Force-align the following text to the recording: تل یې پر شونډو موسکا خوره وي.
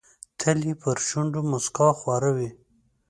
تل 0.39 0.59
یې 0.67 0.73
پر 0.81 0.97
شونډو 1.07 1.41
موسکا 1.51 1.87
خوره 1.99 2.31
وي. 2.37 2.49